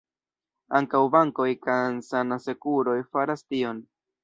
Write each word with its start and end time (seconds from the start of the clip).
Ankaŭ 0.79 1.01
bankoj 1.17 1.47
kaj 1.67 1.77
sanasekuroj 2.09 2.99
faras 3.13 3.49
tion. 3.53 3.87